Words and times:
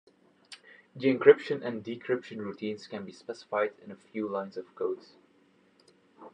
The 0.95 1.15
encryption 1.15 1.63
and 1.63 1.83
decryption 1.83 2.37
routines 2.39 2.87
can 2.87 3.05
be 3.05 3.11
specified 3.11 3.73
in 3.85 3.91
a 3.91 3.95
few 3.95 4.27
lines 4.27 4.57
of 4.57 4.73
code. 4.73 5.01